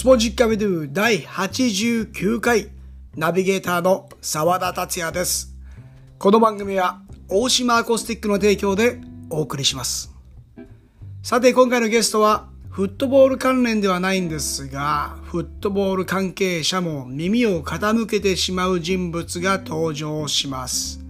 [0.00, 2.70] スポジッカビドゥ第89回
[3.16, 5.54] ナビゲーターの沢田達也です。
[6.18, 10.10] この番組は大島アコースティックの提供でお送りします。
[11.22, 21.04] さて今回のゲストはフットボール関連ではないんですが、フットボール関係者も耳を傾けてしまう人物が登場します。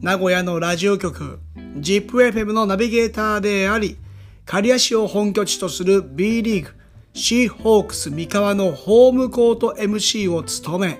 [0.00, 3.96] 名古屋のラジオ局 ZIPFM のナビゲーターであり、
[4.44, 6.81] 刈谷市を本拠地とする B リーグ
[7.14, 10.98] シーホークス三河のホームコート MC を務め、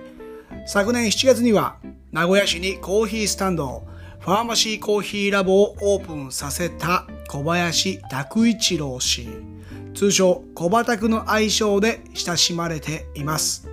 [0.67, 1.79] 昨年7月には
[2.11, 3.87] 名古屋市にコーヒースタンド、
[4.21, 9.27] ファーマシーコーヒーラボをオープンさせた小林拓一郎氏。
[9.95, 13.67] 通称小バタクの愛称で親しまれています。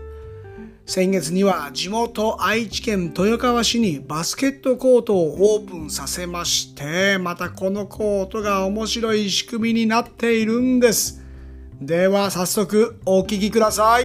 [0.86, 11.19] 先月には地元愛知県豊川市にバスケットコートをオープンさせまして、またこのコートが面白い仕組みになっているんです。
[11.82, 14.04] では早速お聞きください。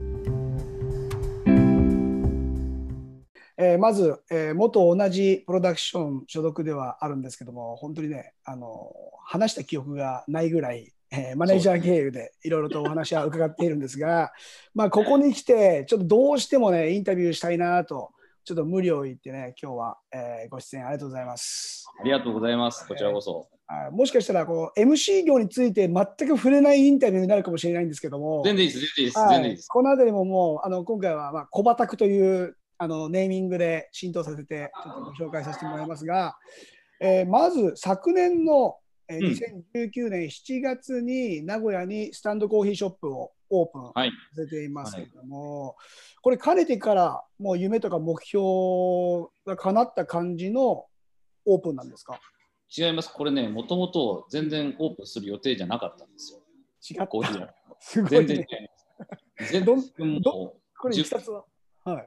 [3.56, 8.92] えーまず、えー元同じプロダクション所属ではあるんですけども、本当にね、あの
[9.24, 14.32] 話した記憶がないぐらい、えーマネージャー経由でいろいろとお話は伺っているんですが、
[14.72, 18.12] まあ、ここに来て、ちょっとどうしてもね、インタビューしたいなと、
[18.44, 21.86] ちょっと無理を言ってね、今日は、えーご出演ありがとうございます。
[21.98, 22.86] ありがとうございます。
[22.86, 23.48] こちらこそ。
[23.66, 29.68] はいもしかしたらこう MC 業について全く触れないインタビューになるかもしれないんですけども、全然いいです、全然いいです。
[29.68, 36.36] このあたりももうあの今回はまあ小バタクというあのネーミングで浸透させてちょっとご紹介させてもらいますが、
[37.00, 38.76] えーまず昨年の、
[39.08, 39.32] えーうん
[39.74, 44.10] 2019年7月に名古屋にスタンドコーヒーショップをオープンはい。
[44.34, 45.76] させていますけれども、
[46.22, 48.42] これかねてからもう夢とか目標
[49.46, 50.86] が叶った感じの
[51.44, 52.18] オープンなんですか？
[52.76, 53.12] 違います。
[53.12, 56.40] これね、もともと全然オープンする予定じゃなかったんですよ。
[56.90, 57.54] 違コーヒーは。
[57.80, 58.70] すごい全然違いね。
[59.38, 59.52] ます。
[59.52, 60.22] 全然
[60.80, 60.96] これ。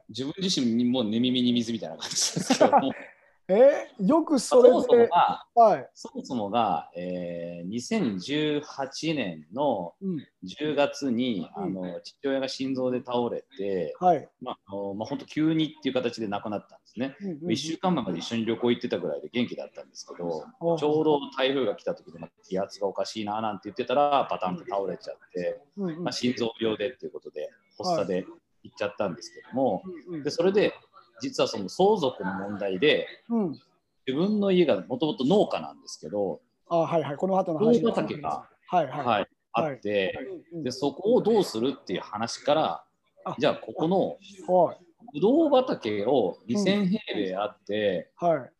[0.08, 2.90] 自分自身にも寝耳に水みたいな感じですけども、
[3.48, 5.90] えーよくそそれもそもで、が、はい。
[5.94, 10.26] そもそもが、えー、2018年のうん。
[10.44, 14.28] 10月に、うんあの父親が心臓で倒れて、はい。
[14.40, 17.16] まああのまあ、本当急にっていう形で亡くなったんですね。
[17.20, 28.26] うんうん1週間前まで一緒に旅行行ってたぐらいで元気だったんですけど、うんちょうど台風が来た時で、まあ気圧がおかしいななんて言ってたら、パタンと倒れちゃって、うんうんまあ、心臓病でっていうことで、発作で
[28.62, 30.74] 行っちゃったんですけども、うんでそれで、
[31.20, 33.60] 実はその相続の問題で、うんうん
[34.08, 36.40] 自分の家がもともと農家なんですけど、
[36.70, 39.06] あはいはい、この後の畑がはいはい。
[39.06, 40.18] はい、あって、
[40.52, 42.84] うんうんで、そこをどうするっていう話から
[43.26, 44.16] あ、じゃあここの
[44.50, 44.76] はい
[45.12, 48.50] ぶどう畑を2000平米あって、はい。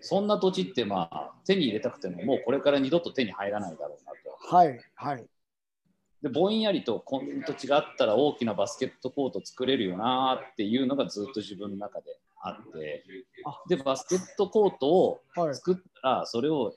[0.00, 4.12] そんな土地ってまあ手に入れたくてももうこれから二度と手に入らないだろうな
[4.48, 4.56] と。
[4.56, 5.24] はいはい。
[6.22, 13.04] でぼんやりとこの土地があったら大きなバスケットコート作れるよなっていうのがずっと自分の中であって。
[13.44, 15.54] あでバスケットコートをはい。
[15.54, 16.74] 作ったらそれを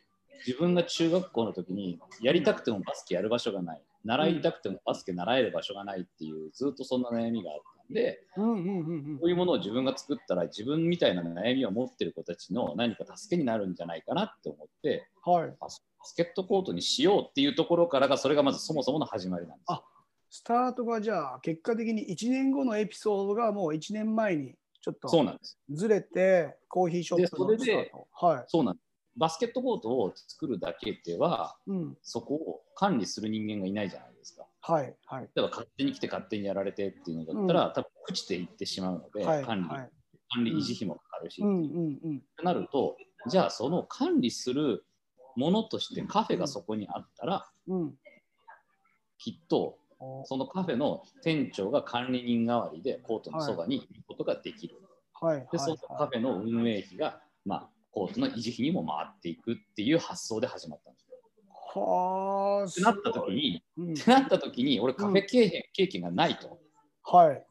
[0.48, 3.82] 自分が中学校の時にやりたくてもバスケやる場所がない。
[4.04, 8.62] 習いたくてもバスケ習える場所がないっていうずっとそんな悩みがあったんでうんうんう
[9.14, 15.34] んこういうものを自分が作ったら自分みたいな悩みを持ってる子たちの何か助けになるんじゃないかなって思ってうん。
[15.34, 15.54] はい。
[15.60, 15.82] バス
[16.16, 19.74] ケットコートにしようっていうところからがそれがまずそもそもの始まりなんです
[20.38, 25.58] スタートがじゃあ結果的に1年後のエピソードがもう1年前にちょっとそうなんです。
[25.72, 28.08] ずれてコーヒーショップのスタート。
[28.14, 28.44] はい。
[28.48, 28.86] そうなんです。
[29.18, 31.98] バスケットコートを作るだけでは、うん。
[32.04, 34.15] そこを管理する人間がいないじゃないですか。
[34.68, 35.22] はいはい。
[35.24, 39.90] 例えば勝手に来て勝手にやられてっていうのだったら、多分朽ちていってしまうので、はい管理、はい。
[40.34, 44.84] 管理維持費もかかるし、うんなると、じゃあその管理する
[45.36, 47.94] ものとしてカフェがそこにあったら、うん。
[49.18, 54.76] きっとおそのカフェの店長が管理人代わりでコートのそばにいることができる。
[54.76, 61.05] はいはいで、そのカフェの運営費が、まあ、コートの維持費にも回っていくっていう発想で始まったんですよ。
[61.80, 62.66] はあ。
[62.66, 66.60] ってなった時に、うんってなった時に、俺カフェ経験,、経験がないと。
[67.04, 67.46] はい。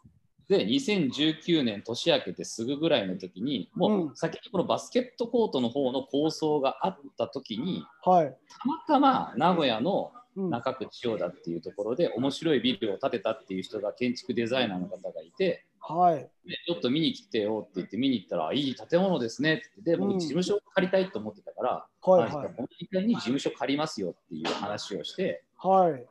[0.49, 8.37] で、2019年年明けてすぐぐらいの時に、もうう先にこのバスケットコートの方の構想があった時に、はい。
[8.49, 16.17] たまたま名古屋のうん中区千代田っていうところで面白いビルを建てたっていう人が建築デザイナーの方がいて、はい。
[16.17, 16.29] で
[16.67, 21.71] ちょっと見に来てよって言って見に行ったら、いい建物ですねって言って、で、うん僕事務所を借りたいと思ってたから、
[22.03, 26.07] はいはいあじゃあこの時間に事務所借りますよっていう話をして、はい。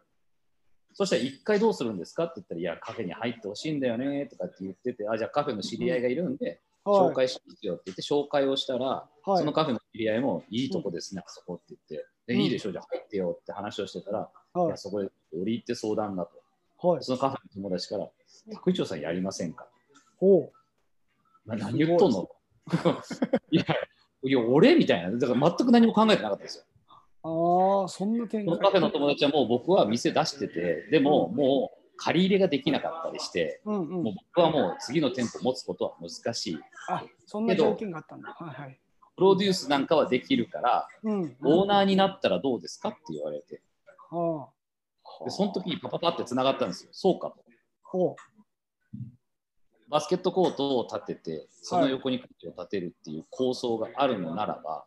[0.94, 7.10] そしたら1回どうするんですかって言ったら、いや、カフェに入ってほしいんだよねとかって言ってて、あ、じゃあカフェの知り合いがいるんで、はい。
[7.10, 16.25] 紹介しますよって言って紹介をしたら、はいそのカフェの知り合いもいいとこですね、あそこって言って、でうんいいでしょ、じゃあ入ってよって話をしてたら、いはいや、そこで折り入って相談だ
[16.81, 16.88] と。
[16.88, 17.04] はい。
[17.04, 18.10] そのカフェの友達から、
[18.54, 19.68] 拓一郎さんやりませんか？
[20.18, 20.52] ほ
[21.46, 22.30] な何言っとんの？
[23.52, 23.66] いや、
[24.24, 25.12] いや、俺みたいな。
[25.18, 26.64] だから全く何も考えてなかったですよ。
[27.25, 27.81] う。
[27.81, 28.56] ああ、そんな展開。
[28.56, 34.14] そのカフェの友達はもう僕は店出してて、でももう借り入れができなかったりして、うんうんもう。
[34.34, 36.60] 僕はもう次の店舗持つことは難しい。
[36.88, 38.30] あ、そんな条件があったんだ。
[38.30, 38.80] はいはい。
[39.15, 41.36] プロデュースなんかはできるから、うん。
[41.44, 43.62] オーナーになったらどうですかって言われて。
[45.25, 46.89] でその時にパパパってつながったんですよ。
[46.92, 47.44] そうかと。
[47.83, 48.15] ほ
[49.89, 54.86] バスケットコートを建てて、その横にコートを建てるっていう構想があるのならば。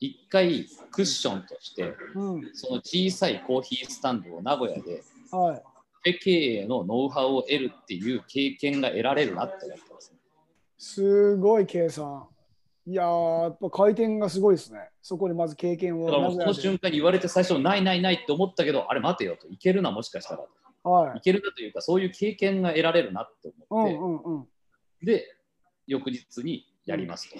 [0.00, 2.50] 一回クッションとして、うん。
[2.52, 5.62] その小さいコーヒースタンドを名古屋で、は
[6.04, 6.18] い。
[6.18, 10.18] 経営のノウハウを得るっていう経験が得られるなって思ってます、ね。
[10.76, 12.26] すごい計算。
[12.86, 14.90] いやー、やっぱ回転がすごいですね。
[15.00, 20.42] そこにまず経験をだからもうその瞬間に言われて最初、ないないないって思ったけど、あれ待てよと、いけるな、もしかしたら
[20.82, 20.90] と。
[20.90, 21.20] はいい。
[21.22, 24.48] けるなというか、そういう経験が得られるなってう思って、んうんうん。
[25.02, 25.24] で、
[25.86, 27.38] 翌日にやりますと。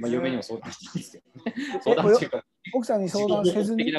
[0.00, 1.54] まあ、嫁にも相談したんですけどね。
[1.76, 2.44] え相談っていうか、
[2.74, 3.92] 奥さんに相談せずに？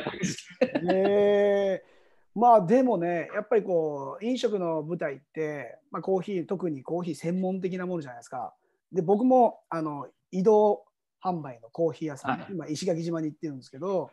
[0.91, 1.89] えー
[2.35, 8.53] まあでもね、やっぱりこう飲食の舞台って、まあ、コーヒー、特にコーヒー専門的なものじゃないですか。
[8.91, 10.83] で、僕もあの移動
[11.23, 14.09] 販売のコーヒー屋さん、はい今、石垣島に行ってるんですけど、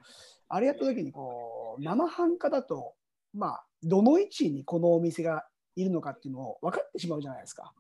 [0.49, 2.94] あれやった時にこう生半可だと、
[3.34, 5.46] まあ、どの位置にこのお店が
[5.76, 7.73] いるのかっていうのを分かってしまうじゃないですか。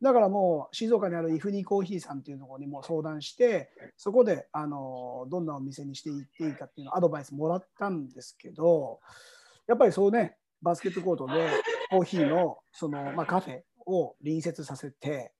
[0.00, 8.98] だからもう静岡にあるイフニーコーヒーさんっていうところにも相談して、そこであのどんなお店にしていっていいかっていうのをアドバイスもらったんですけど、
[9.68, 11.48] やっぱりそうね、バスケットコートで
[11.90, 15.32] コーヒーのその、まあ、カフェを隣接させて、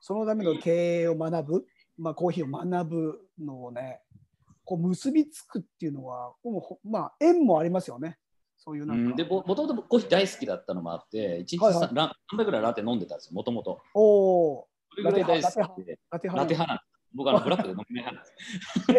[0.00, 1.64] そのための経営を学ぶ、
[1.98, 4.00] まあ、コーヒーを学ぶのをね、
[4.64, 8.18] こう結びつくっていうのは、もうほまあ、縁もありますよね。
[8.56, 9.10] そういうなんか。
[9.10, 13.80] うんでももともとコーヒー大好きだったのもあって、1日はいはい 3, ラ3杯ぐらいラテ飲んでたんですよ、もともと。
[13.94, 16.84] おお、それぐらい大好きで、ラテ派ラテ派。
[17.14, 18.14] 僕はブラックで飲めない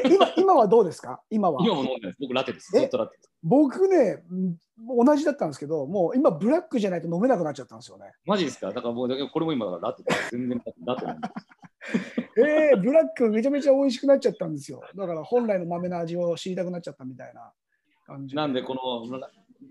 [0.14, 1.22] 今今はどうですか？
[1.30, 1.64] 今は。
[1.64, 2.18] 今も飲んでないです。
[2.20, 2.76] 僕ラテです。
[2.76, 2.82] え？
[2.82, 3.32] ずっとラテです。
[3.44, 4.58] 僕ね、ん
[5.06, 8.12] 同じだったんですけど、もう今、ブラックじゃないと飲めなくなっちゃったんですよね。
[8.26, 8.68] マジですか？
[8.72, 10.32] だからもう、だけどこれも今ラテです。
[10.32, 11.34] 全然ラテなんです。
[12.38, 14.82] えー、ブラックめちゃめちゃ美味しくなっちゃったんですよ。
[14.96, 17.52] だから本来の豆の味を知りたくなっちゃったみたいな
[18.06, 18.36] 感じ。
[18.36, 19.20] なんで、この、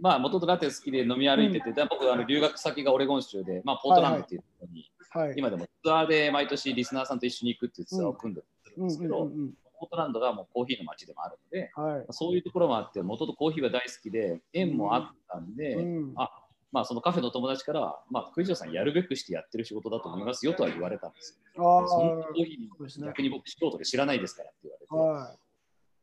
[0.00, 5.34] まあ、もともとラテ好きで飲み歩いてて、で僕、あの留学先がオレゴン州で、まあ、ポートランドっていうところに、はい。
[5.36, 8.42] 今でもツアーで毎年リスナーさんと一緒に行くっていうツアーを組んで
[8.76, 12.06] るんですけど、うんうんうんポートランドがもうコーヒーの街でもあるので、うんはい。
[12.10, 16.30] そういうところもあって、もともとコーヒーは大好きで、縁もあったんで、うんあ
[16.70, 21.82] まあ、そのカフェの友達からは、まあ、クイジョさんやるべくしてやってる仕事だと思いますよとは言われたんですよ。
[21.82, 24.94] あそんなコーヒー、そうですね逆に僕、素人で知らないですからって言われて。
[24.94, 25.38] はい。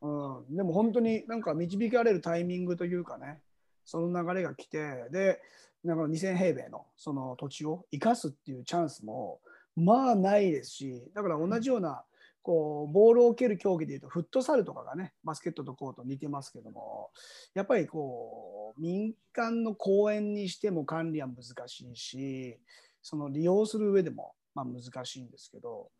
[0.00, 3.38] うん、でも本当になんか導かれるタイミングというかね、
[3.84, 5.40] その流れが来て、で、
[5.84, 9.40] なんか2000平米のその土地を生かすっていうチャンスも
[9.76, 12.02] まあないですし、だから同じような
[12.42, 17.10] こうボールを蹴る競技でいうとフットサルとかがね、バスケットとコート似てますけども、
[17.54, 22.58] やっぱりこう民間の公園にしても管理は難しいし、
[23.02, 25.90] その利用する上でもまあ難しいんですけど、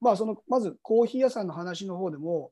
[0.00, 2.50] まあそのまずコーヒー屋さんの話の方でも、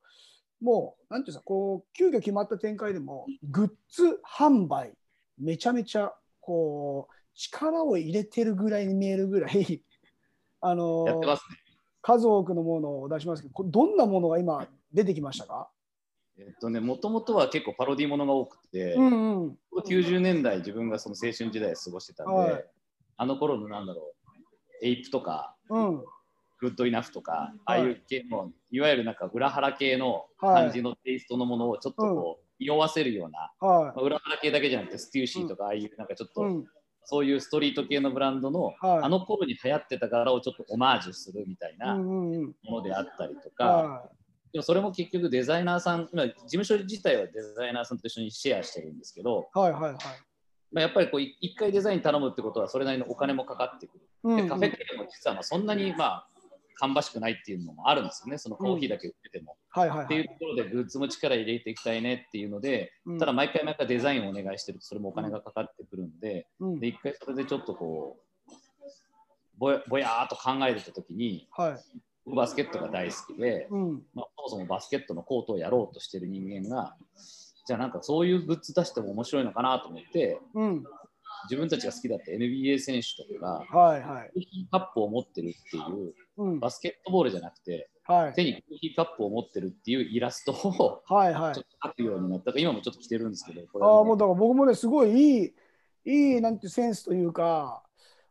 [0.60, 4.94] もう、なんていうんですか、こう、急遽決まった展開でも、グッズ販売、
[5.38, 6.14] めちゃめちゃ、
[6.46, 9.82] こう、力を入れてるぐらいに見えるぐらい、
[10.60, 11.58] あのやってますね。
[12.02, 15.68] 数多くのものを出しますけど、こどんなものが今出てきましたか？
[16.38, 19.58] えっとね、もともとは結構パロディものが多くて、うんうん。
[19.84, 22.64] 90年代自分がその青春時代を過ごしてたんで、はい
[23.18, 24.14] あの頃のなんだろ
[24.82, 26.04] う、エイプとか、うん。
[26.58, 36.32] グッドイナフとか、あはいあいう系の、いわゆるなんか裏原系の感じのテイストのものをちょっとこう、匂わせるような、はまあ裏原系だけじゃなくて、ステューシーとか、ああいうなんかちょっい。
[36.32, 36.64] と、うん。
[37.04, 41.94] そういうストリート系のブランドの、はいあの頃に流行ってた柄をちょっとオマージュするみたいうな。
[41.94, 44.10] ものであったりとか、は
[44.52, 49.58] でもそれも結局デザイナーさん、今事務所自体はデザイナーさんと一緒にシェアしてるんですけど、い。
[49.58, 49.96] はいはいはい。
[50.72, 54.36] まあ、やっぱりこうい一回デザイン頼むってことはそれなりのお金もかかってくる。
[54.36, 56.28] でカフェ界も実はまあそんなにまあ
[56.78, 59.56] 芳しくないっていうのもあるんですよね、そのコーヒーだけ売ってても。
[59.70, 60.30] はいはいはいっていうと。
[60.34, 68.18] ころでグッズも力入れていきたいねっていうので、うんただ毎回毎回デザインをお願いしてるとそれもお金がかかってくるんで、うんで一回それでちょっとこ
[68.48, 68.52] う
[69.58, 71.76] ぼやぼやーっと考えてた時にはい。
[72.24, 74.02] 僕バスケットが大好きで、うん。
[74.12, 76.96] まあ、そもそもバスケットのコートをやろうとしてる人間が
[77.66, 80.84] じゃあなんかそういうグッズ出しても面白いのかなと思ってうん。
[81.50, 84.30] 自分たちが好きだった NBA 選手とかがはいはい。
[84.32, 86.60] コーヒーカップを持ってるっていううん。
[86.60, 88.32] バスケットボールじゃなくてはい。
[88.34, 91.64] 手にコーヒーカップを持ってるっていうイラストをはいはいちょっ。
[91.64, 95.54] と描くようになった今もちょっと着てるんですけどこれあねもうだから僕もね、すごいいい、
[96.04, 97.82] いいなんてセンスというか、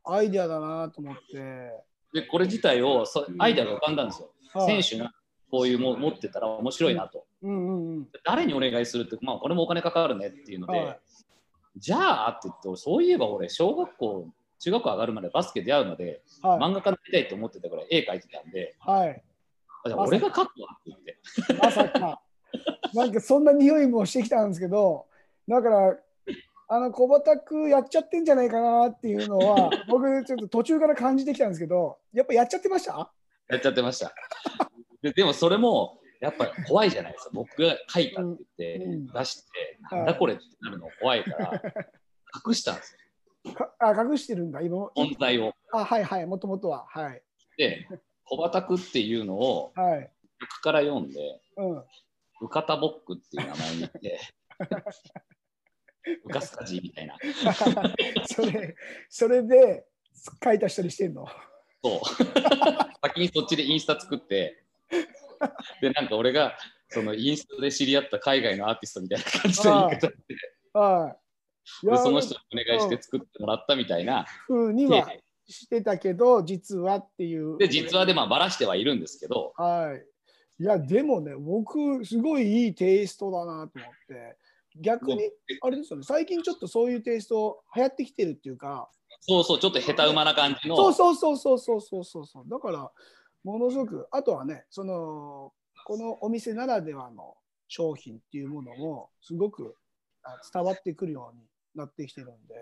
[0.03, 1.72] アイデアだなと思って。
[2.13, 4.27] で、これ自体をそアイデアが浮かんだんですよ。
[4.53, 5.12] はい選手が
[5.51, 7.25] こういうも持ってたら面白いなと。
[7.41, 8.07] うんうんうん。
[8.24, 11.00] 誰にお願いするって、まあ、これもお金かかるねっていうので、はい
[11.77, 14.27] じゃあって言って、そういえば俺、小学校、
[14.60, 16.60] 中学校上がるまでバスケ出会うまで、はい。
[16.60, 19.24] 漫画家になりたいと思ってたから絵描いてたんで、はい。
[19.84, 20.55] あじゃあ俺が描くわって
[20.88, 21.17] 言って。
[21.62, 22.22] まさか。
[22.94, 25.05] なんかそんな匂いもしてきたんですけど、
[25.48, 25.98] だから、
[26.67, 33.12] あの小畑やっちゃってんじゃないかなっていうのは、 僕ちょっと途中から感じてきたんですけど、やっぱやっちゃってました？
[33.50, 34.13] やっちゃってました。
[35.01, 37.29] ででもそれもやっぱり怖いじゃないですか。
[37.34, 41.62] 僕が書いたって言ってうん出して、はいなんだこれってなるの怖いから、
[42.48, 42.98] 隠したんです
[43.46, 43.53] よ。
[43.53, 44.88] かあ隠してるんだ、今。
[44.88, 45.53] 存在を。
[45.72, 46.86] あ、はいはい、もともとは。
[46.89, 47.22] はい。
[47.58, 47.88] で、
[48.24, 50.12] 小畑っていうのをはい。
[50.39, 51.84] 僕から読んで、うん。
[52.41, 54.20] ウカタボックっていう名前にして、
[56.25, 57.17] ウカスカジみたいな。
[58.25, 58.75] それ、
[59.10, 59.86] それで
[60.44, 61.27] 書いた人にしてんの？
[61.84, 62.00] そう。
[63.08, 64.64] 先にそっちでインスタ作って、
[65.82, 66.58] でなんか俺が
[66.89, 70.15] そのインスタで知り合った海外のアーティストみたいな感じで言い方で。
[70.74, 71.15] は
[71.84, 74.25] い、でその人にお願いして作ってもらったみたいな。
[74.48, 75.10] ふう、には
[75.48, 77.58] してたけど実はっていう。
[77.58, 79.54] で実はでまあばらしてはいるんですけど。
[79.56, 79.96] は
[80.60, 83.68] い、いやでもね僕すごいいいテイストだなと思っ
[84.08, 84.38] て
[84.77, 88.89] 逆にあれですよね最近ちょっとそういうテイスト流行ってきてるっていうか。
[89.22, 90.75] そうそうちょっと下手馬な感じの。
[90.75, 92.92] そうそうそうそうそうそうそうだから
[93.46, 95.54] ものすごく、あとはね、その、
[95.86, 97.36] このお店ならではの
[97.68, 99.75] 商品っていうものも、すごく
[100.24, 101.44] あ伝わってくるように
[101.75, 102.56] なってきてるんで、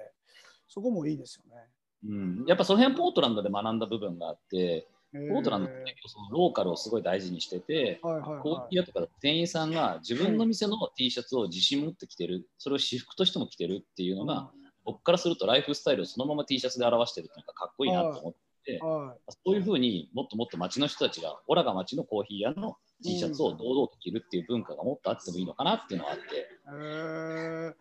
[0.67, 1.63] そこもいいですよね。
[2.05, 14.27] うん、やっぱその辺ポートランドで学んだ部分があって、ポポートランドってそのローカルをすごい大事にしてて、はいはいコーはヒー屋とかで店員さんが自分の店の T シャツを自信持って着てる、それを私服としても着てるっていうのい。
[14.27, 14.51] が、
[14.83, 18.39] 僕からするとライフスタイルをそのまま T シャツで表してるっていうのがかっこいいなと思って、
[18.81, 19.15] は
[19.45, 27.75] そういうふうにもっともっと街の人たちが、オラが街のコーヒー屋の T シャツを堂々と着るっていう文化がもっとあってもいいのかなっていうのがあって、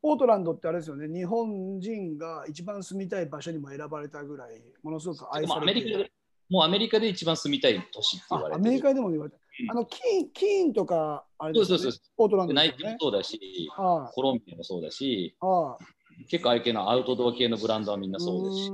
[0.00, 5.96] ポートランドってあれですよね、日本人が一番住みたい場所にも選ばれたぐらい、ものすごく愛されている。
[5.96, 6.12] アメリカで
[6.50, 9.36] もうアメリカで一番住みたい都市って言われてアメリカでも言われた。
[9.36, 9.70] うん。
[9.70, 11.82] あのキーン、キーンとか、あれですよね。
[11.82, 12.00] そうそうそう。
[12.16, 12.84] ポートランドナイキ。
[12.84, 14.14] もそうだし、はい。
[14.14, 15.76] コロンビアもそうだし、は
[16.20, 16.24] い。
[16.24, 18.70] 結構愛系のアウトドア系のブランドはみんなそうですし、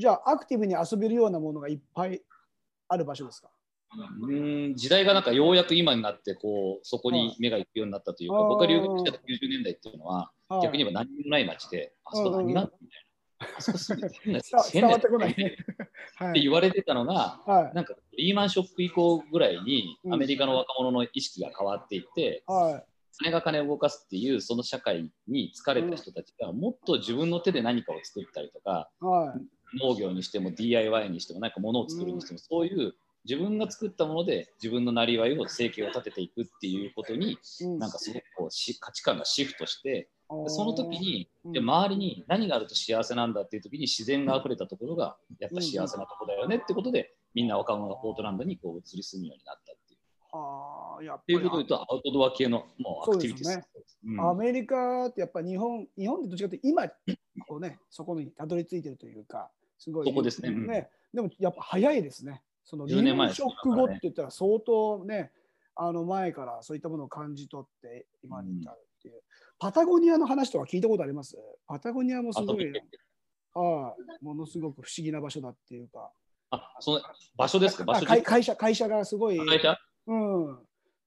[0.00, 2.22] じゃあ、アクティブに遊べるようなものがいっぱい
[2.88, 3.50] ある場所ですか？
[4.22, 14.40] うん時代がなんかようやく今になってこうそこに目が行くようになったというか、はい僕が留学した90年代っていうのは、はい逆に言えば何にもない街で、あそこ何がみたいな、あそこ住んでて変な
[14.72, 15.56] 変ね。
[16.18, 16.42] はってい。
[16.42, 17.74] 言われてたのが、はい。
[17.74, 22.84] なんかリーマンショック以降ぐらいにうんアメリカの若者の意識が変わっていって、はい。
[23.18, 29.40] 金が金を動かすっていうその社会に疲れた人たちがもっと自分の手で何かを作ったりとか、はい。
[29.74, 37.78] 農業にしても DIY にしても何か物を作るにしても、そういう自分が作ったもので自分のなりわいを生計を立てていくっていうことにうん。
[37.78, 40.08] なんかすごくこうし価値観がシフトして
[40.44, 41.52] でその時にうん。
[41.52, 50.00] で周りに何があると幸せなんだっていう時に自然が溢れたところがやっぱ幸せなところだよねってことでみんな若者がポートランドにこう移り住むようになったっていう。
[50.32, 54.30] はあ、やっぱっていうりことで言うとアウトドア系のもうアクティビティそうですうん。
[54.30, 56.88] アメリカってやっぱ日本、日本ってどっちかっていうと今、
[57.46, 59.50] こうね、そこにたどり着いてるというか、
[59.80, 60.06] すごい。
[60.06, 60.50] そこですね。
[60.50, 60.66] うん
[61.12, 62.40] でもやっぱ早いですね。
[62.62, 65.32] そのリ10年ーマ前ンショック後って言ったら相当ね、
[65.74, 69.14] あの前からそういったものを感じ取って今に至るっていう。
[69.58, 71.36] パタゴニアの話とか聞いたことあります？
[71.66, 72.72] パタゴニアもすごい、
[73.54, 74.24] はい。
[74.24, 76.12] ものすごく不思議な場所だっていうか。
[76.52, 77.00] あその
[77.36, 77.84] 場所ですか？
[77.84, 79.76] 会会社会社がすごい、会社？
[80.06, 80.58] うん、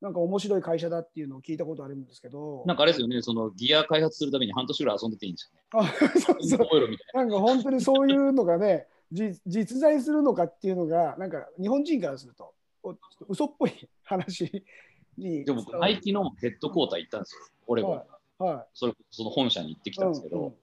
[0.03, 5.89] なんか面白い会社だっていうのを聞いたことあるんですけど、なんかあれですよね、そのギア開発するために半年ぐらい遊んでていいんですよね。
[5.89, 6.67] あそうそう
[7.17, 13.71] なんか本当にそういうのがね、じ実在するのかっていうのが、なんか日本人からすると、おちょっと嘘っぽい
[14.03, 14.63] 話
[15.17, 15.45] にな。
[15.45, 17.97] でも僕、ナイキのヘッドクォーター行ったんですよ、オレゴン。
[17.97, 18.07] はい
[18.39, 19.99] はそれその本社に行ってきい。
[19.99, 20.55] たんですけど、うんうん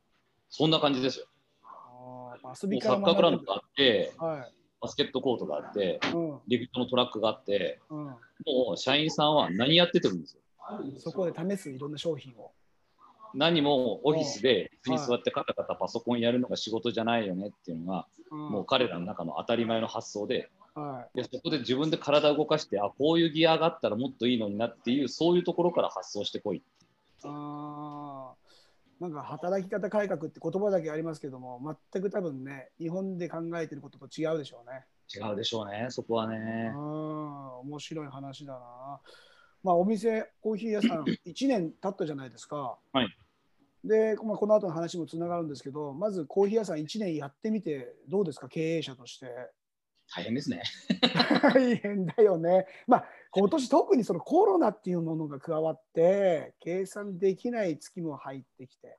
[0.52, 1.26] そんな感じですよ。
[1.62, 4.52] あー遊びからサッカーグラウン学ドがあって、ぶはい。
[4.80, 6.38] バスケットコートがあって、うん。
[6.48, 8.04] リフトのトラックがあって、うん。
[8.06, 8.16] も
[8.74, 10.40] う社員さんは何やっててもいいんですよ。
[10.98, 12.52] そこで試すいろんな商品を。
[13.34, 18.38] 何もオフィスで椅子に座ってカタカタパソコンやるのが仕事じゃないよねっていうのが、うん。
[18.50, 26.58] もう彼らの中の当たり前の発想で、はでそこで自分で体を動かして、あこういうギアがあったらもっといいのになっていう、そういうところから発想してこい。
[26.58, 26.62] い、
[27.24, 28.09] あー
[29.00, 34.84] なんか働き方改革って言葉だけありますけども、全く多分ね、日本で考えてることと違うでしょうね。
[35.12, 36.78] 違うでしょうね、そこはねう。
[36.78, 39.00] ん、面白い話だな。
[39.62, 42.78] まあ、お店、コーヒー屋さん、 1年経ったじゃないですか。
[42.92, 43.16] はい
[43.82, 49.28] で、まあ、この後の話もつながるんですけど、まずコーヒー屋さん1年やってみて、どうですか、経営者として。
[50.14, 50.62] 大変ですね。
[51.42, 52.66] 大変だよね。
[52.86, 58.96] まあ、今年特にそのコロナっていうものが加わって、計算できない月も入ってきて、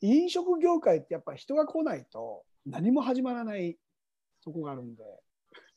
[0.00, 3.76] 飲食業界ってやっぱり人が来ないと何も始まらない
[4.44, 5.02] とこがあるんで、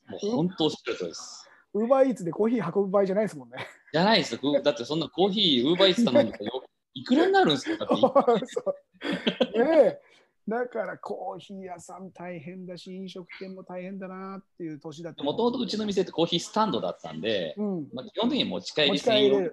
[0.08, 1.48] もう本当おっしゃるとりです。
[1.74, 3.66] ウーバーイーツでコーヒー運ぶ場合じゃないですもんね。
[3.92, 4.62] じゃないですよ。
[4.62, 6.62] だってそんなコーヒー、ウーバーイーツ頼んでよ
[6.94, 7.84] いくらになるんですか？
[7.86, 10.00] だって ねえ
[10.48, 19.36] だからコーヒー屋さん大変だし、飲食店も大変だなっていう年だともともとうちの店ってコーヒースタンドだったんで、うん、まあ、基本的に持ち帰り専用。
[19.38, 19.52] うん。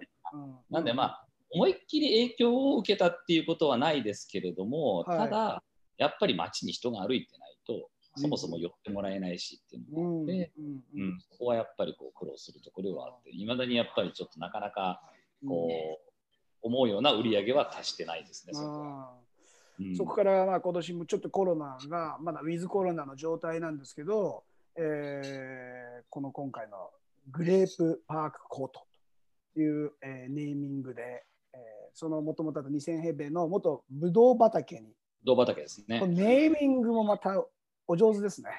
[0.70, 5.18] なんでまあ思いっきり影響を受けたっていうことはないですけれども、はい。
[5.18, 5.64] ただ
[5.98, 10.66] やっぱり街に人が歩いてないとそもそも寄ってもらえないしっていうのうんもあって、うん。
[10.66, 11.10] ううん。
[11.16, 11.20] ん。
[11.20, 15.02] そこはやっぱりこう苦労するところではあっていまだにやっぱりちょっとなかなか
[15.46, 16.16] こう、
[16.62, 18.54] 思うような売り上げは達してないですね。
[18.54, 19.12] そこは。
[19.12, 19.25] あ
[19.80, 24.44] うんーそこからまあ今年もちょっとコロナがまだウィズコロナの状態なんですけど、
[24.78, 26.92] えーこの今回の
[27.32, 28.86] グレープパークコート
[29.54, 31.60] という、えーネーミングで、えー
[31.94, 36.06] そのもともとあった2000平米の元ブドウ畑に、ブドウ畑ですね。
[36.08, 37.44] ネーミングもまた
[37.88, 38.50] お上手ですね。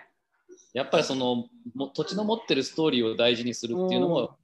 [0.72, 4.36] やっぱりそのも土地の持ってるストーリーを大事にするっていうのも、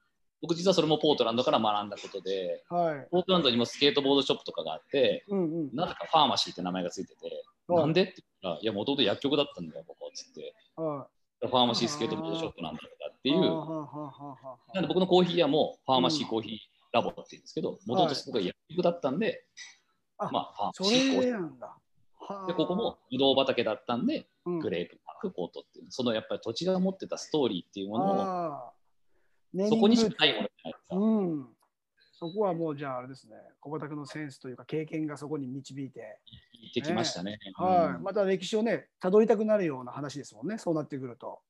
[0.43, 3.09] 僕実はそれもポートランドから学んだことで、うん、はい。
[3.11, 5.71] ポートランドにもスケートボードショップとかがあって、うんうん。
[5.73, 7.81] なぜかファーマシーって名前がついてて、はい。
[7.83, 11.07] なんでって言ったら、いや、もともと薬局だったんだよ、ここっつって、は
[11.41, 13.33] ファーマシースケートボードショップなんだとかってい。
[13.33, 16.59] いう、なんで僕のコーヒー屋もファーマシーコーヒー
[16.93, 19.45] ラボって言うんですけど、もともとそこが薬局だったんで、
[20.19, 22.47] あまあ、フそァーマシーコーヒー。
[22.47, 24.59] で、ここもブドウ畑だったんで、うん。
[24.61, 28.73] グレープパークコートっていう、そのやっぱり土地が持ってたストーリーっていうものを、
[29.69, 30.97] そこにしかないものじゃないですか。
[30.97, 31.49] うん。
[32.13, 36.19] そこはもうじゃああれですね、小畑のセンスというか経験がそこに導いて、
[36.53, 37.39] 行ってきましたね。
[37.55, 41.41] はい、うんまた歴史をね、たどりたくなるような話ですもんね、そうなってくると。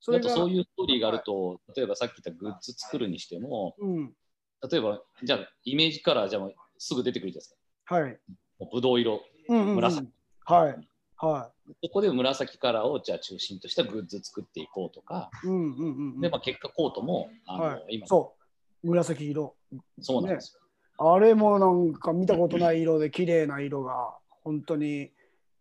[0.00, 0.50] そあとそうう。
[0.50, 4.12] いうストーリーがあると、例えばさっき言ったグッズ作るにしても、うん。
[4.70, 7.94] 例えば、じゃあイメージカラーじゃあもうすぐ出てくるじゃないですか。
[7.94, 8.18] はい。
[8.58, 9.22] もうブドウ色。
[9.48, 10.08] うんうんうん紫。
[10.44, 10.88] はい。
[11.16, 11.50] は
[11.82, 15.46] そこで紫カラーをじゃあ中心としたグッズ作っていこうとか、い。
[15.46, 16.20] うんうんうんうん。
[16.20, 18.34] でまあ、結果コートもあの、はい今そ
[18.84, 18.88] う。
[18.88, 19.54] 紫色。
[20.00, 20.60] そうなんですよ。
[20.98, 25.10] あれもなんか見たことない色で綺麗な色が本当に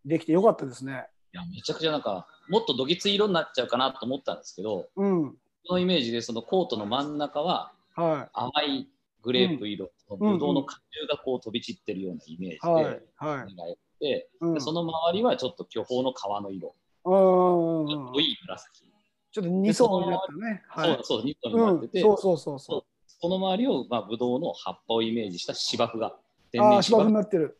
[0.06, 1.08] できてよかったですね。
[1.34, 5.32] いやめちゃくちゃなんかもっとどぎつい色になっちゃうかなと思ったんですけど、うん。
[5.68, 8.88] このイメージでそのコートの真ん中はは甘い
[9.22, 12.70] グレープ色、そのブドウの果汁がこう飛び散ってるようなイメージい。
[12.70, 12.84] はい。
[12.84, 13.54] ではい。
[13.54, 18.86] 描いて、うんでその周りはちょっと巨峰の皮の色、うん濃い紫。
[19.32, 20.64] ちょっと二層になったね。
[20.70, 20.94] はい。
[20.96, 22.84] そうそう、ニットになってて、うん、そうそうそう
[23.22, 26.16] その周りを、まあ、ブドウの葉っぱをイメージした芝生が、
[26.52, 27.58] 天ああ、芝生然芝生になってる。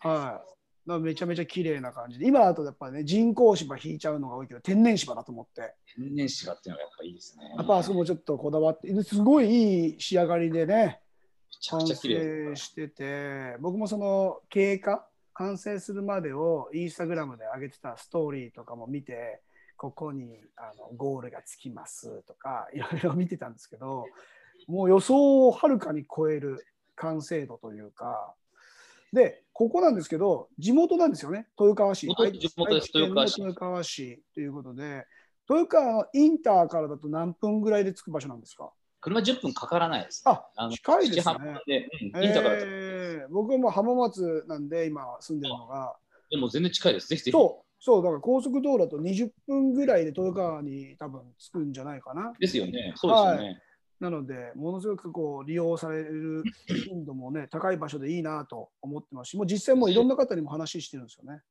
[0.00, 0.50] はい。
[0.98, 2.26] めちゃめちゃ綺麗な感じで。
[2.26, 5.74] 今だとやっぱね、人工芝引いちゃうのが多いけど、天然芝だと思って。
[5.94, 7.54] 天然芝っていうのがやっぱいいですね。
[7.56, 11.00] やっぱあそこもちょっとこだわって、すごいいい仕上がりでね、
[11.50, 15.06] めちゃ完くちゃ綺麗成してて、僕もその経過、
[15.40, 19.40] 完成するまでをインスタグラムで上げてたストーリーとかも見て、
[19.78, 24.04] ここにあのゴールがつきますとか、 いろいろ見てたんですけど、
[24.66, 28.34] もう予想をはるかに超える完成度というか、
[29.14, 32.06] で、ここなんですけど、地元なんですよね、豊川市。
[32.06, 33.40] 豊川市。
[33.40, 35.06] 豊川市ということで、
[35.48, 38.70] 豊川のインターからだと何分ぐらいで着く場所なんですか？
[39.00, 40.22] 車10分かからないです。
[40.26, 45.94] あの近いですね7 8分で、うん、インターからだとえー僕はもう浜松なんで今住んでるのが
[46.30, 47.08] でも全然近いです。
[47.08, 47.32] ぜひぜひ。
[47.32, 52.92] そうそうだから高速道路だと20分ぐらいで豊川に多分着くんじゃないかなですよね。
[52.96, 53.62] そうですよね。
[54.00, 56.42] なのでものすごくこう利用される
[56.86, 61.42] 頻度もね高い場所でいいなと思ってますしもう実際もういろんな方にも話してるんですよね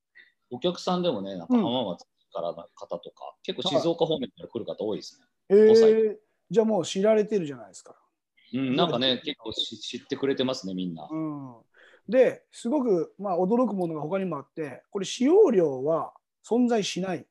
[0.51, 5.25] お客さんでもね、なんかうん浜松からの方とか、結構静岡方面から来る方多いですね。
[5.49, 6.15] えー、
[6.49, 7.95] じゃあもう知られてるじゃないですか
[8.53, 11.07] うん、なんかね、結構し知ってくれてますね、みんな。
[11.09, 11.55] うん
[12.07, 16.11] ですごくまあ驚くものが他にもあってこれ使用料は
[16.43, 17.27] 存在しない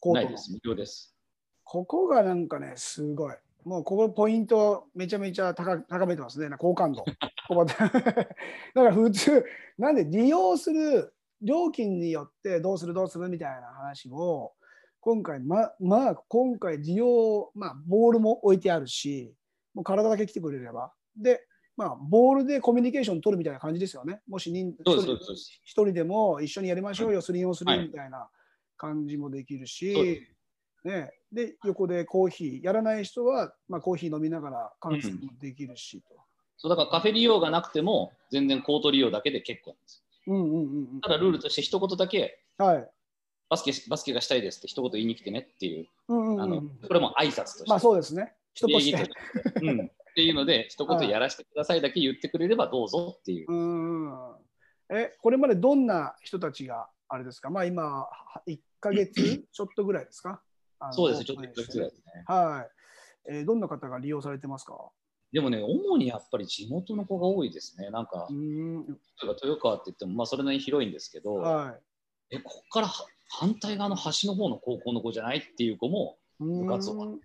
[0.00, 1.14] コーです、無料です。
[1.62, 3.34] ここがなんかね、すごい。
[3.64, 7.04] もうここポイントめちゃめちゃ高高めてますね、な好感度。
[7.48, 8.28] だか
[8.74, 9.44] ら普通、
[9.78, 14.52] なんで利用する料金によってどうするどうするみたいな話を、
[15.04, 19.34] 今回、ままあ、今回利用、まあ、ボールも置いてあるし、
[19.74, 20.94] もう体だけ来てくれれば。
[21.14, 24.22] で、まあ、ボールでコミュニケーション取るみたいな感じですよね。
[24.26, 24.74] もし人
[25.62, 28.30] 一人でも一緒にやりましょうよ、3 on はい3みたいな
[28.78, 30.26] 感じもできるし、
[30.84, 36.14] ね、で横でコーヒー、やらない人は、まあ、コーヒー飲みながら観戦もできるしと。
[36.56, 40.58] そうだからカフェ利用がなくても、全然コート利用だけで結構なんですうんうんうん
[40.94, 42.90] うんただルールとして一言だけはい。
[43.48, 46.68] バスケバスケがしたいですって一言言いに来てねっていう、うんうんあのうん。
[46.86, 48.34] これも挨拶として、まあそうですね。
[48.54, 49.10] 人として
[49.62, 53.52] うん、っていうので、一言やらせてくださいだけ言ってくれればどうぞっていう。
[53.52, 54.36] う。
[54.90, 57.50] え、これまでどんな人たちがあれですか？
[57.50, 58.08] まあ今、は
[58.46, 60.40] 1ヶ月 ちょっとぐらいですか？
[60.92, 62.24] そうですね、ちょっと一つぐらいですね。
[62.26, 62.66] は
[63.28, 63.32] い。
[63.36, 64.76] えーどんな方が利用されてますか？
[65.32, 67.90] でもね、主にやっぱり地元の子が多いですね。
[67.90, 68.86] なんかう、ん。
[68.86, 68.92] 例
[69.24, 71.76] えば豊川って言っても、まあそれなりに広いんですけど、は
[72.30, 73.06] え、ここからは
[73.38, 76.44] 反対側の端の方の高校の子じゃないっていう子もい。
[76.44, 77.18] 部活を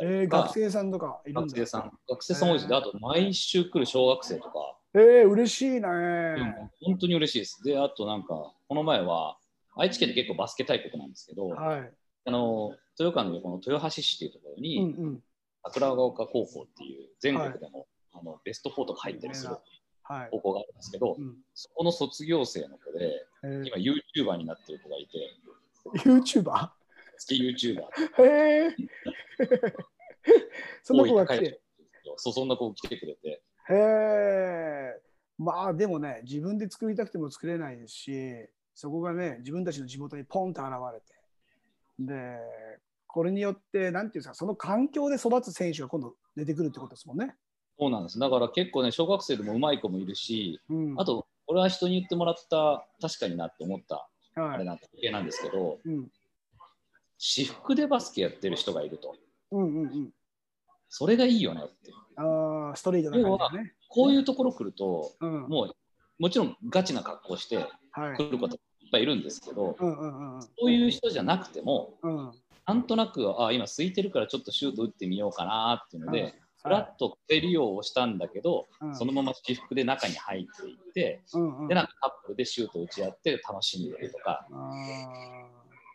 [0.00, 2.68] えー学生さんとか学生さん、学生さん多いです。
[2.68, 5.80] で、あと毎週来る小学生とか、えー、嬉しいね。
[5.80, 7.62] うん本当に嬉しいです。
[7.64, 9.38] で、あとなんか、この前は、
[9.76, 11.92] 愛知県って結構バスケ大国なんですけど、はい。
[12.24, 15.22] あの豊川の横の豊橋市っていうところうんに、うん。
[15.64, 19.56] 桜ヶ丘高校っていう全国でも、あのベスト4とか入ったりする
[20.02, 20.28] はい。
[20.30, 25.18] 高校があるんですけど、うんそこの卒業生の子で、えー、今 YouTuber になってる子がいて、
[25.86, 26.70] YouTuber?
[27.18, 27.82] 月 YouTuber
[28.22, 28.76] へえ。
[30.82, 31.60] その子が来て。
[32.16, 35.00] そうそんな子来てくれて、へえ。
[35.38, 38.12] まあでもね、自分で作りたくても作れないですし、
[38.74, 41.06] そこがね、自分たちの地元にポンと現れて、
[41.98, 42.38] で、
[43.06, 47.34] これによって、なんていうんですか、その環境で育つ選手が今度出てくるってことですもんね。
[47.78, 48.18] そうなんです。
[48.18, 56.08] だから結構ね、小学生でも上手い子もいるし、うん、あと、俺は人に言ってもらった、確かになって思った、あはい、れなん系なんですけど、うん、
[57.18, 59.14] 私服でバスケやってる人がいると。
[59.52, 60.10] うんうんうん。
[60.88, 61.92] それがいいよねって。
[62.16, 63.72] ああ、ストリートな感じだね。
[63.88, 65.76] こういうところ来ると、うん、もう、
[66.18, 68.16] もちろんガチな格好してはい。
[68.16, 68.58] 来る方いっ
[68.90, 72.28] ぱいいるんですけど、うんうんうんそういう人じゃなくても、うん。
[72.28, 72.32] うん。
[72.66, 84.46] なんとなく、あ、今空いてるからちょっとシュート打ってみようかなっていうのはいで、フラッと手利用をしたんだけど、うんそのまま私服で中に入っていって、うんうんで、なんかカップルでシュート打ち合って楽しんでるとか、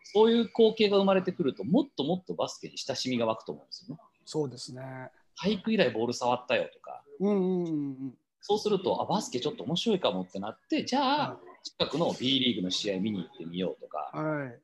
[0.03, 4.01] そういう光景が生まれてくると、もっともっとバスケに親しみが湧くと思うんですよね。
[4.25, 5.11] そうですね。
[5.39, 7.71] 体育以来ボール触ったよとか、うんうんうんう
[8.07, 8.17] ん。
[8.41, 14.59] そうすると、あ、バスケちょっと面白いかもってなって、じゃあ、近くの B リーグの試合見に行ってみようとか、はい。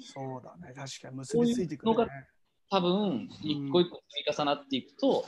[0.00, 0.74] そうだね。
[0.74, 2.06] 確かに結びついてくるね。
[2.72, 5.26] 多分、一個一個積み重なっていくと、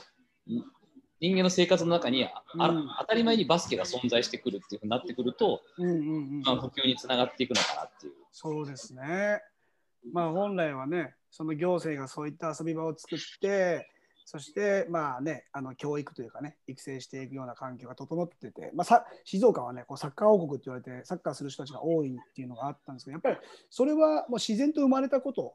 [1.21, 2.43] 人間の生活の中にあ、
[2.99, 6.41] 当たり前にバスケが存在してくるっていうふうになってくると、うんうんうん。
[6.41, 8.13] まあ、普及につながっていくのかなっていう。
[8.31, 9.41] そうですね。
[10.11, 13.91] まあ本来はね、その行政がそういった遊び場を作って、
[14.25, 23.37] そしてまあね、あの教育というかね、育成していくような環境が整ってて、まあ、さ静岡はね、こうサッカー王国って言われて、サッカーする人たちが多いっていうのがあったんですけど、やっぱり
[23.69, 25.53] それはもう自然と生まれたこと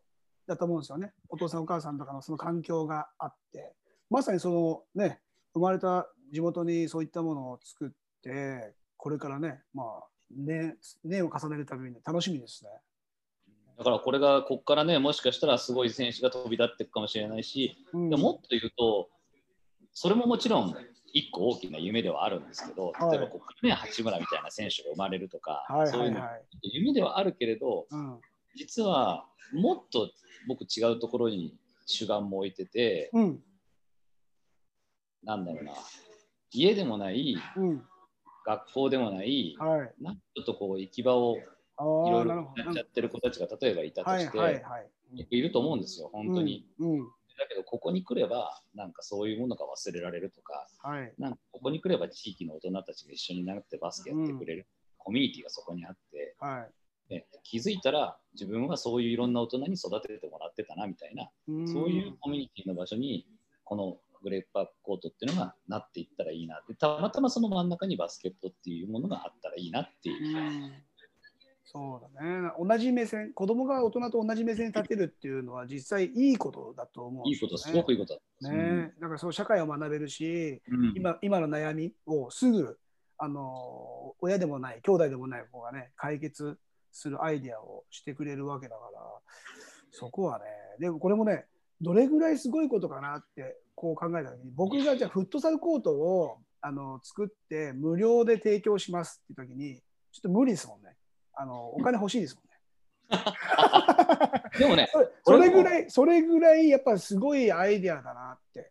[0.51, 1.13] だと思うんですよね。
[1.29, 3.73] お父さん、お母さんとかのその環境があって、
[4.11, 5.21] まさにそのね、
[5.55, 7.91] 生まれた地元にそういったものを作っ
[8.23, 9.87] て、これからね、まあ、
[10.31, 12.71] 年年を重ねるために楽しみですね。
[13.79, 19.09] だからこれがここからね、もしかしたらすごい選手が飛び立っていくかもしれないし、うんでももっと言うと、
[19.93, 20.75] それももちろん
[21.13, 26.43] 一個大きな夢ではあるんですけど、はい例えばここからね、八村みたいな選手が生まれるとか、はいそういいうはい。
[26.63, 28.21] 夢ではあるけれど、うん
[28.55, 30.11] 実はもっと
[30.49, 33.41] 僕違うところに主眼も置いてて、うん
[35.23, 35.73] なんだろうな、
[36.51, 37.83] 家でもない、うん
[38.47, 39.93] 学校でもない、はい。
[40.01, 41.37] なんかちょっとこう行き場を
[41.77, 42.55] あいろいろ。
[42.57, 44.91] やっちゃってる子たちが例えばいたとはいして、はいはい。
[45.31, 46.67] いると思うんですよ、本当に。
[46.79, 46.93] うん。
[47.01, 47.09] うん
[47.41, 51.15] だけど、ここに来れば、なんかそういうものが忘れられるとか、はい。
[51.19, 54.67] なんかここに来れば地域の大人たちが一緒になってバスケやってくれる、
[54.99, 56.71] コミュニティがそこにあって、はい。
[57.11, 61.69] ね、気づいたら自分はそういういろんな大人に育ててもらってたなみたいな、うん。
[61.69, 63.27] そういうコミュニティの場所に
[63.65, 70.73] このグレープパークコートっていうのがなっていったらいいなってたまたまその真ん中にバスケットっていうものがあったらいいなっていう、うん。
[71.73, 72.51] そうだね。
[72.59, 78.93] 同じ目線、子供が大人と同じ目線に立てるっていうのは実際いいことだと思うんいいことすごくいいことだったね。
[79.01, 80.93] だからそう社会を学べるし、うん。
[80.97, 82.77] 今今の悩みをすぐ
[83.19, 86.59] あの親でもない兄弟でもない子がね解決
[86.93, 89.01] するアイデアをしてくれるわけだから
[89.93, 90.45] そこはね
[90.79, 91.47] でもこれもね
[91.81, 99.77] どれぐらいすごいことかなってこう考えた時に僕がじゃあフットサルコートをあの作って無料で提供しますって時に
[100.13, 100.95] ちょっと無理ですもんね。
[101.35, 102.51] あのお金欲しいですもんね。
[104.59, 104.89] でもね
[105.25, 108.71] それぐらいそれぐらいやっぱすごいアイデアだなって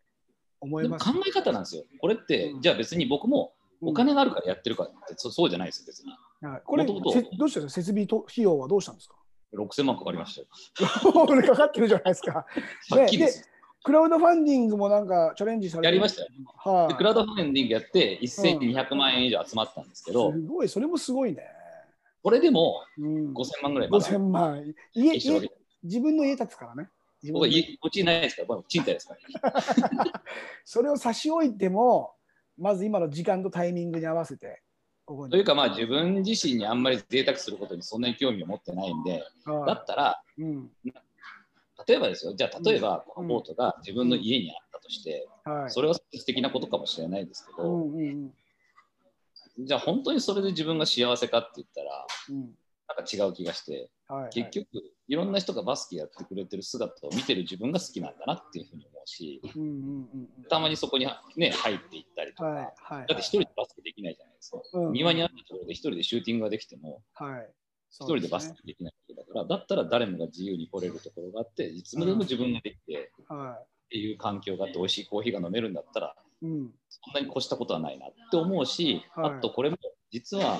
[0.61, 1.11] 思います。
[1.11, 1.83] 考え方なんですよ。
[1.99, 2.61] これって、うん。
[2.61, 9.15] じゃあ別に僕もお金があるからやってるかって、そそうじゃないですよ別にはいこれどうしたんですか設備と費用はどうしたんですか
[9.53, 10.47] ？6000万かかりましたよ
[11.27, 12.45] 俺かかってるじゃないですか。
[12.91, 13.25] はっきり
[13.83, 16.27] クラウドファンディングもなんかチャレンジされてやりましたよ。
[16.57, 21.43] はい、でクラウドファンディングやって1200万円以上集まったんですけど、すごい、それもすごいね。
[22.21, 24.75] これでもうん、5000万ぐらいまだ5000万。
[24.93, 25.49] 家家
[25.81, 26.89] 自分の家建つからね。
[27.31, 29.53] 僕は家うちないですから、僕賃貸ですから。
[30.65, 32.13] それを差し置いても、
[32.57, 34.61] まず今の時間とタイミングに合わせて。
[35.29, 40.71] というか、まあ自分自身にあんまり贅沢することにそんなに興味を持ってないんで、だはったら、いうん。
[41.87, 45.71] 例えばですよ、じゃあ例えばこのボートが自分の家にあったとして、はい。
[45.71, 48.33] それは素敵なことかもしれないですけうど、んうん。
[49.59, 52.55] じゃあ本当にそれで自分が幸せかって言ったら、うん。
[52.87, 54.67] なんか違う気がして、はいはい、結局、
[55.07, 59.69] いろんな人がバスケやってくれてる姿を見てる自分が好きなんだなっていうふうに思うし、うんうん
[60.13, 63.07] うんたまにそこに、ね、入っていったりとか、うんはいはい。
[63.07, 64.61] だって一人でバスケできないじゃないですか。
[64.73, 67.49] うん庭にあったところで一人でシューティングができても、はい。
[67.91, 76.45] 一人でバスケできないわけだから、だったら誰もが自由に来れるところがあって、いつまでも自分ができてはっていう環境があって、美味しいコーヒーが飲めるんだったら、い。
[76.45, 76.71] うん。
[76.89, 79.77] そんなに越したことはないなって思うし、はいあとこれも
[80.11, 80.59] 実は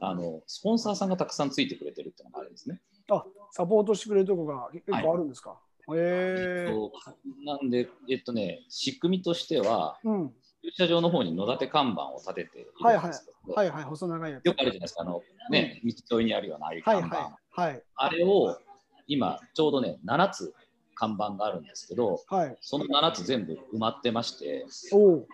[0.00, 2.80] あのスポンサーさんがたくさんついてくれてるっていうのがあるんですね。
[3.10, 5.50] あ、サポートしてくれるとこが結構あるんですか？
[5.50, 5.54] へ
[5.96, 6.66] え。
[6.68, 10.34] そうなんで、えっとね、仕組みとしては、うん。
[10.62, 14.44] 駐車場の方に野立て看板を立てているんですけど、はいはい、細長いやつ。
[14.44, 18.58] よくあるじゃないですか、あのね、道沿いにあるようなああいう看板、はいはいはいあれを
[19.06, 20.54] 今、ちょうどね、7つ
[20.94, 22.56] 看板があるんですけど、はい。
[22.60, 25.26] その7つ全部埋まってまして、おお、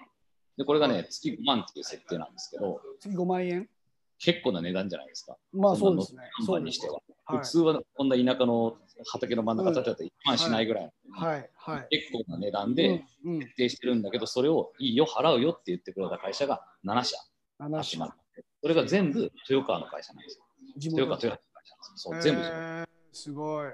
[0.56, 3.68] でこれがね、月5万っていう設定なんですけど、次5万円？
[4.18, 5.36] 結構な値段じゃないですか。
[5.52, 6.22] まあそうんですね。
[6.60, 6.94] にしては。
[6.94, 11.50] はい普通はこんな田舎の畑の真ん中建てたら1万しないぐらい、はい。
[11.56, 11.86] はい。
[11.90, 17.16] 結構な値段でうん、うん、設定してるんだけど、それをいいよ、払うよって言ってくれた会社が7社
[17.60, 20.44] 7集まっ社て、それが全部豊川の会社なんですよ。
[20.76, 22.08] 地豊川、元豊川の会社なんです。
[22.08, 22.12] よ。
[22.12, 23.70] そう、全部すごい。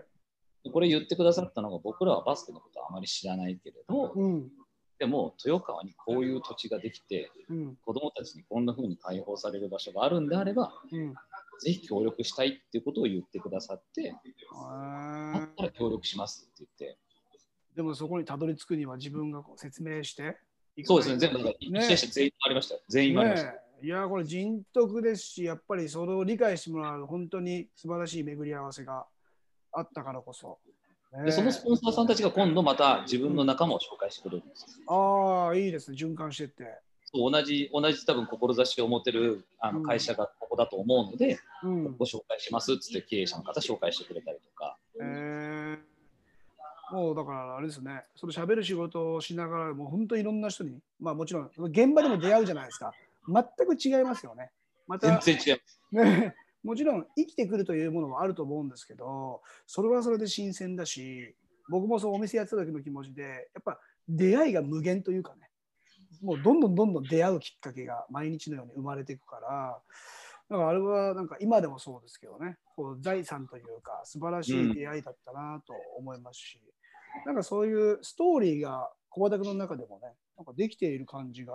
[0.65, 4.49] でこれ言ってくださったのが、僕らはバスケのことはあまり知らないけれど、うん、
[4.99, 11.15] でも豊川にこういう土地ができて、うん、子供たちにこんな風に開放される場所があるんであれば、うん。
[11.61, 16.99] ぜひ協力したいっていうことを言ってくださって、ったら協力しますって言って、
[17.75, 20.37] でもそこにたどり着くには自分がこう説明して
[20.77, 21.57] いかそうですね、全部、ね。
[21.61, 22.81] 全員ありましたよ。
[22.89, 23.53] 全員ありました。
[23.53, 23.87] ねえ。
[23.87, 29.07] いやこれ人徳ですしやっぱりそれを理解してもらう本当に素晴らしい巡り合わせが
[29.73, 30.59] あったからこそ、
[31.25, 35.47] でそのスポンサーさんたちが今度また自分の仲間を紹介してくれるんですよ。
[35.49, 35.97] ああいいですね。
[35.97, 36.65] 循環してって、
[37.15, 39.83] そう同じ同じ多分志を持てるあうん。
[39.83, 41.97] の会社がここだと思うので、うん。
[41.97, 44.77] ご紹介しますっつって経営者の方紹介してくれたりとか。
[45.01, 46.95] えー。
[46.95, 48.05] もうだからあれですね。
[48.17, 52.93] その喋る仕事をしながらもう本当いろんな人にまあもちろん現場でも出会うじゃないですか。
[53.29, 54.51] 全く違いますよね。
[54.87, 55.81] また全然違います。
[55.93, 61.35] ね、もちろん生きてくるというものはあると思うんですけどそれはそれで新鮮だし
[61.69, 63.29] 僕もそうお店やってた時の気持ちでや
[63.61, 65.49] っぱ出会いが無限というかね
[66.23, 69.79] もうどんどんどんどん出会うきっかけが毎日のように生まれていくから
[70.51, 72.59] だからあれはなんか今でもそうですけどね。
[72.77, 76.61] こう財産というか素晴らしい出会いだったなと思いますし、
[77.27, 81.55] なんかそういうストーリーが小畑君の中でもねなんかできている感じが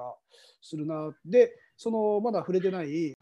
[0.62, 1.12] するな。
[1.25, 3.13] でそのまだ触れてない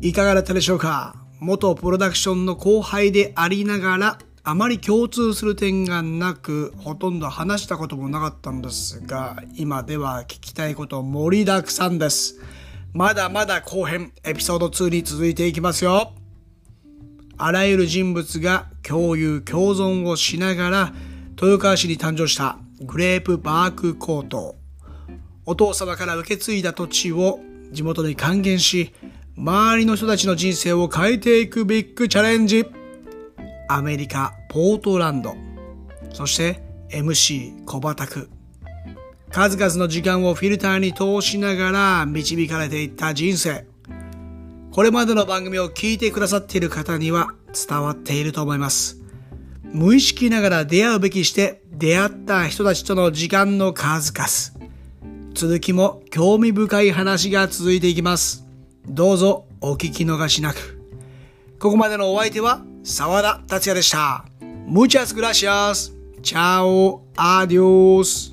[0.00, 1.14] いかがだったでしょうか？
[1.38, 12.40] 元プロダクションの後輩でありながら、あまり共通する点がなく、ほとんど話したこともなかったんですが、今では聞きたいこと盛りだくさんです。
[12.92, 16.12] まだまだ後編、エピソード2に続いていきますよ。
[17.38, 20.94] あらゆる人物が共有共存をしながら、
[21.40, 24.56] 豊川市に誕生したグレープバークコート。
[25.46, 27.38] お父様から受け継いだ土地を
[27.70, 28.92] 地元に還元し、
[29.36, 32.81] 周りの人たちの人生を変えていくビッグチャレンジ。
[33.68, 35.34] アメリカ・ポートランド。
[36.12, 38.30] そして MC 小畑区。
[39.30, 43.64] 数々の時間をフィルターに通しながら導かれていった人生。
[44.70, 47.34] これまでの番組を聞いてくださっている方には
[47.68, 49.00] 伝わっていると思います。
[49.64, 54.62] 無意識ながら出会うべきして出会った人たちとの時間の数々。
[55.34, 58.44] 続きも興味深い話が続いていきます。
[58.86, 60.80] どうぞお聞き逃しなく。
[61.58, 64.24] ここまでのお相手は沢田達也でした。
[64.66, 65.92] Muchas gracias.
[66.22, 67.02] Chao.
[67.16, 68.31] Adios.